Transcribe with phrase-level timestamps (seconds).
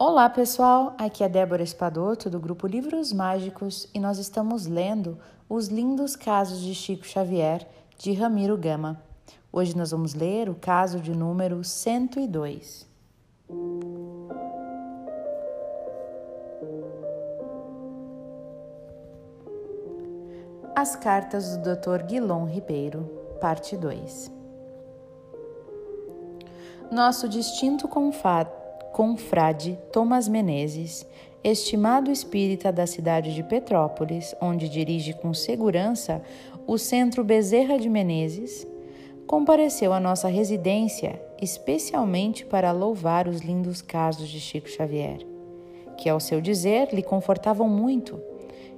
[0.00, 5.66] Olá pessoal, aqui é Débora Espadoto do grupo Livros Mágicos e nós estamos lendo Os
[5.66, 7.66] Lindos Casos de Chico Xavier
[7.98, 9.02] de Ramiro Gama.
[9.52, 12.86] Hoje nós vamos ler o caso de número 102.
[20.76, 22.04] As cartas do Dr.
[22.06, 23.00] Guilom Ribeiro,
[23.40, 24.30] parte 2.
[26.88, 27.88] Nosso distinto
[28.98, 31.06] confrade Thomas Menezes,
[31.44, 36.20] estimado espírita da cidade de Petrópolis, onde dirige com segurança
[36.66, 38.66] o Centro Bezerra de Menezes,
[39.24, 45.24] compareceu à nossa residência especialmente para louvar os lindos casos de Chico Xavier,
[45.96, 48.20] que, ao seu dizer, lhe confortavam muito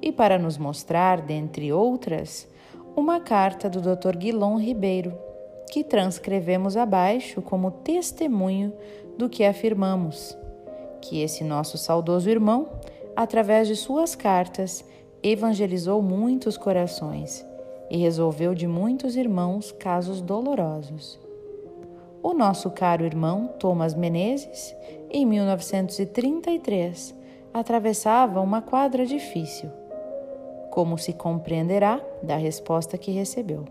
[0.00, 2.48] e para nos mostrar, dentre outras,
[2.96, 4.16] uma carta do Dr.
[4.16, 5.12] Guilom Ribeiro,
[5.70, 8.72] que transcrevemos abaixo como testemunho
[9.16, 10.36] do que afirmamos,
[11.00, 12.68] que esse nosso saudoso irmão,
[13.14, 14.84] através de suas cartas,
[15.22, 17.44] evangelizou muitos corações
[17.90, 21.18] e resolveu de muitos irmãos casos dolorosos.
[22.22, 24.74] O nosso caro irmão Thomas Menezes,
[25.10, 27.14] em 1933,
[27.54, 29.70] atravessava uma quadra difícil
[30.76, 33.64] como se compreenderá da resposta que recebeu.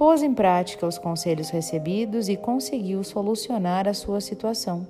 [0.00, 4.86] Pôs em prática os conselhos recebidos e conseguiu solucionar a sua situação.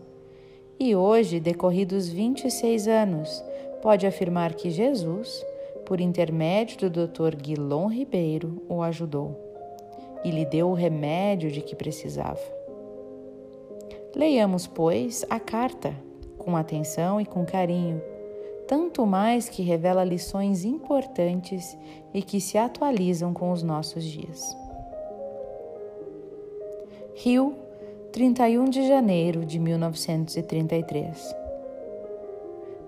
[0.78, 3.42] E hoje, decorridos 26 anos,
[3.83, 5.44] pode afirmar que Jesus,
[5.84, 7.34] por intermédio do Dr.
[7.34, 9.36] Guilom Ribeiro, o ajudou
[10.25, 12.38] e lhe deu o remédio de que precisava.
[14.14, 15.92] Leiamos, pois, a carta
[16.38, 18.00] com atenção e com carinho
[18.69, 21.77] tanto mais que revela lições importantes
[22.14, 24.69] e que se atualizam com os nossos dias.
[27.22, 27.54] Rio,
[28.12, 31.36] 31 de janeiro de 1933.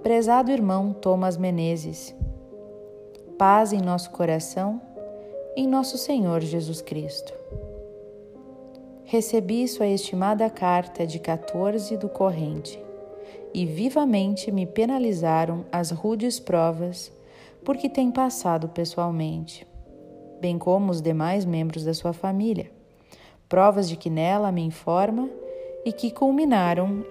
[0.03, 2.17] Prezado irmão Thomas Menezes,
[3.37, 4.81] paz em nosso coração,
[5.55, 7.31] em nosso Senhor Jesus Cristo.
[9.05, 12.83] Recebi sua estimada carta de 14 do corrente
[13.53, 17.13] e vivamente me penalizaram as rudes provas
[17.63, 19.67] porque tem passado pessoalmente,
[20.41, 22.81] bem como os demais membros da sua família.
[23.53, 25.29] Provas de que nela me informa
[25.85, 27.05] e que culminaram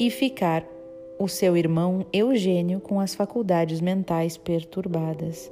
[0.00, 0.66] e ficar
[1.16, 5.48] o seu irmão Eugênio com as faculdades mentais perturbadas.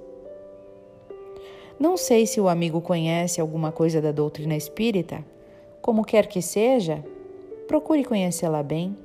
[1.78, 5.24] Não sei se o amigo conhece alguma coisa da doutrina espírita.
[5.80, 7.04] Como quer que seja,
[7.68, 8.98] procure conhecê-la bem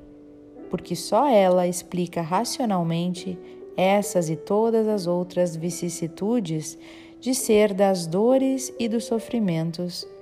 [0.68, 3.38] porque só ela explica racionalmente
[3.76, 6.76] essas e todas as outras vicissitudes
[7.20, 10.12] de ser das dores e dos sofrimentos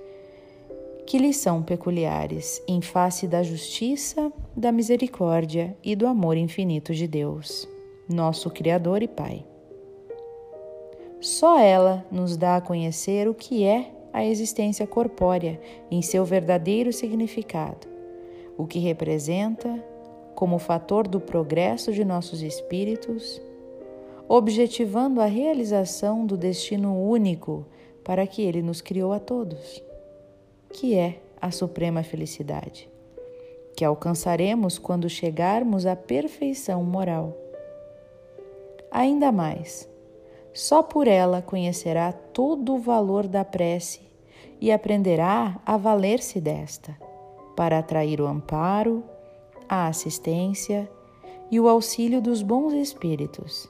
[1.05, 7.07] que lhe são peculiares, em face da justiça, da misericórdia e do amor infinito de
[7.07, 7.67] Deus,
[8.07, 9.45] nosso Criador e Pai.
[11.19, 15.59] Só ela nos dá a conhecer o que é a existência corpórea
[15.89, 17.87] em seu verdadeiro significado,
[18.57, 19.83] o que representa
[20.35, 23.41] como fator do progresso de nossos espíritos,
[24.27, 27.65] objetivando a realização do destino único
[28.03, 29.83] para que Ele nos criou a todos,
[30.73, 32.89] que é a suprema felicidade,
[33.77, 37.37] que alcançaremos quando chegarmos à perfeição moral.
[38.91, 39.87] Ainda mais,
[40.51, 44.01] só por ela conhecerá todo o valor da prece
[44.59, 46.97] e aprenderá a valer-se desta,
[47.55, 49.03] para atrair o amparo,
[49.69, 50.89] a assistência
[51.51, 53.69] e o auxílio dos bons espíritos,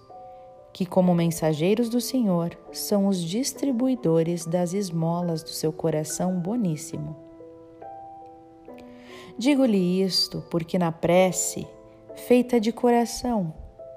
[0.74, 7.16] que, como mensageiros do Senhor, são os distribuidores das esmolas do seu coração boníssimo.
[9.38, 11.68] Digo-lhe isto porque na prece,
[12.16, 13.54] feita de coração,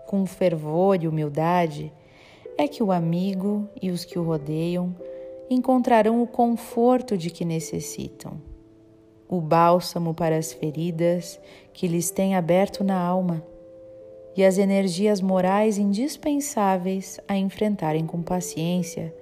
[0.07, 1.93] com fervor e humildade,
[2.59, 4.95] é que o amigo e os que o rodeiam
[5.49, 8.41] encontrarão o conforto de que necessitam
[9.29, 11.41] o bálsamo para as feridas
[11.73, 13.43] que lhes tem aberto na alma
[14.37, 19.15] e as energias morais indispensáveis a enfrentarem com paciência,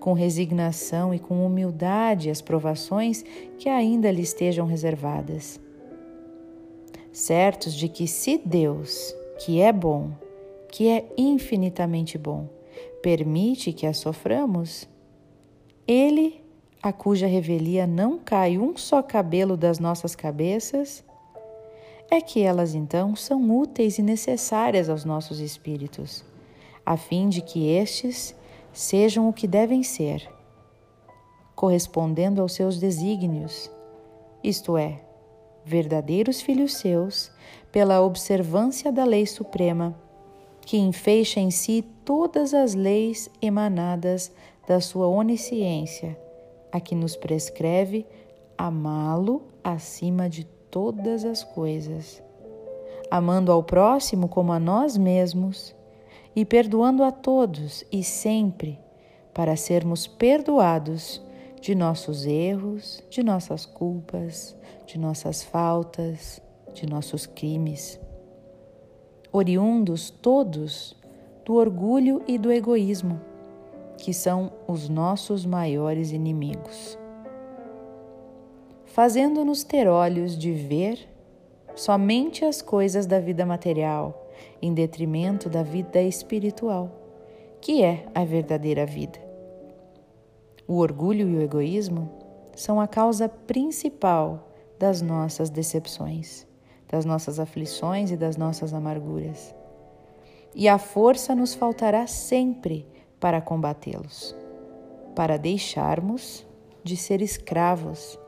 [0.00, 3.22] com resignação e com humildade as provações
[3.58, 5.60] que ainda lhes estejam reservadas.
[7.12, 9.14] Certos de que, se Deus,
[9.44, 10.12] que é bom,
[10.70, 12.48] que é infinitamente bom,
[13.02, 14.88] permite que as soframos,
[15.86, 16.40] Ele
[16.82, 21.04] a cuja revelia não cai um só cabelo das nossas cabeças,
[22.12, 26.22] é que elas então são úteis e necessárias aos nossos espíritos,
[26.84, 28.34] a fim de que estes
[28.70, 30.30] sejam o que devem ser,
[31.54, 33.70] correspondendo aos seus desígnios,
[34.44, 35.00] isto é,
[35.64, 37.32] verdadeiros filhos seus,
[37.72, 39.98] pela observância da lei suprema,
[40.60, 44.30] que enfeixa em si todas as leis emanadas
[44.68, 46.14] da sua onisciência,
[46.70, 48.04] a que nos prescreve
[48.58, 52.22] amá-lo acima de todas as coisas,
[53.10, 55.76] amando ao próximo como a nós mesmos
[56.34, 58.80] e perdoando a todos e sempre,
[59.34, 61.22] para sermos perdoados
[61.60, 66.40] de nossos erros, de nossas culpas, de nossas faltas,
[66.72, 68.00] de nossos crimes.
[69.30, 70.96] Oriundos todos
[71.44, 73.20] do orgulho e do egoísmo,
[73.98, 76.98] que são os nossos maiores inimigos
[78.92, 81.08] fazendo-nos ter olhos de ver
[81.74, 84.30] somente as coisas da vida material,
[84.60, 86.90] em detrimento da vida espiritual,
[87.58, 89.18] que é a verdadeira vida.
[90.68, 92.10] O orgulho e o egoísmo
[92.54, 96.46] são a causa principal das nossas decepções,
[96.86, 99.54] das nossas aflições e das nossas amarguras.
[100.54, 102.86] E a força nos faltará sempre
[103.18, 104.36] para combatê-los,
[105.14, 106.46] para deixarmos
[106.84, 108.18] de ser escravos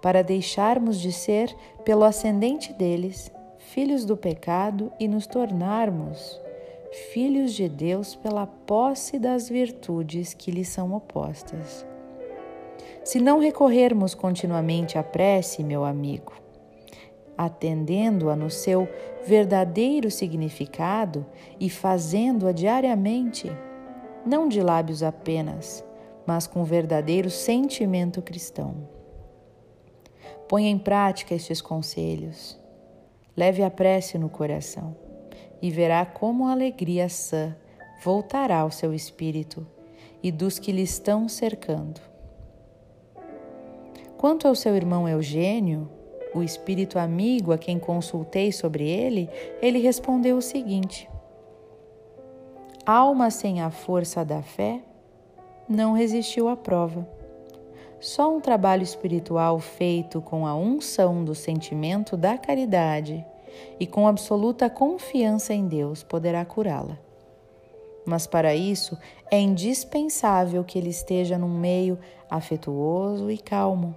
[0.00, 1.54] para deixarmos de ser,
[1.84, 6.40] pelo ascendente deles, filhos do pecado e nos tornarmos
[6.92, 11.86] filhos de Deus pela posse das virtudes que lhes são opostas.
[13.04, 16.32] Se não recorrermos continuamente à prece, meu amigo,
[17.36, 18.88] atendendo-a no seu
[19.26, 21.24] verdadeiro significado
[21.58, 23.50] e fazendo-a diariamente,
[24.26, 25.84] não de lábios apenas,
[26.26, 28.97] mas com verdadeiro sentimento cristão.
[30.48, 32.58] Ponha em prática estes conselhos.
[33.36, 34.96] Leve a prece no coração
[35.60, 37.54] e verá como a alegria sã
[38.02, 39.66] voltará ao seu espírito
[40.22, 42.00] e dos que lhe estão cercando.
[44.16, 45.88] Quanto ao seu irmão Eugênio,
[46.34, 49.28] o espírito amigo a quem consultei sobre ele,
[49.62, 51.08] ele respondeu o seguinte:
[52.84, 54.80] Alma sem a força da fé
[55.68, 57.17] não resistiu à prova.
[58.00, 63.24] Só um trabalho espiritual feito com a unção do sentimento da caridade
[63.80, 66.96] e com absoluta confiança em Deus poderá curá-la.
[68.06, 68.96] Mas para isso
[69.30, 71.98] é indispensável que ele esteja num meio
[72.30, 73.94] afetuoso e calmo,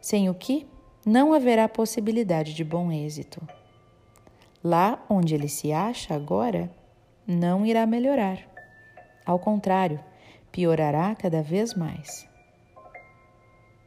[0.00, 0.66] sem o que
[1.04, 3.42] não haverá possibilidade de bom êxito.
[4.62, 6.70] Lá onde ele se acha agora,
[7.26, 8.38] não irá melhorar.
[9.26, 10.00] Ao contrário,
[10.52, 12.32] piorará cada vez mais.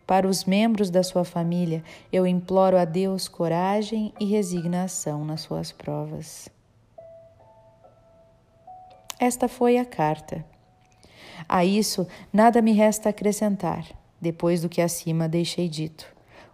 [0.08, 1.84] Para os membros da sua família,
[2.14, 6.48] eu imploro a Deus coragem e resignação nas suas provas.
[9.20, 10.46] Esta foi a carta.
[11.48, 13.86] A isso, nada me resta acrescentar,
[14.22, 16.08] depois do que acima deixei dito.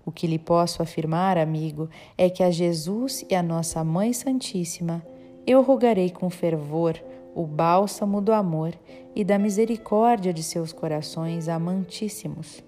[0.04, 5.06] O que lhe posso afirmar, amigo, é que a Jesus e a nossa Mãe Santíssima
[5.46, 7.00] eu rogarei com fervor
[7.36, 8.74] o bálsamo do amor
[9.16, 12.64] e da misericórdia de seus corações amantíssimos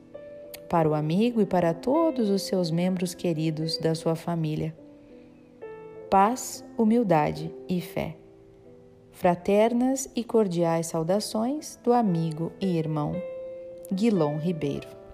[0.70, 4.76] para o amigo e para todos os seus membros queridos da sua família.
[6.10, 8.16] Paz, humildade e fé.
[9.12, 13.14] Fraternas e cordiais saudações do amigo e irmão
[13.92, 15.05] Guilom Ribeiro.